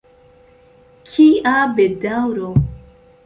[1.09, 2.49] Kia bedaŭro!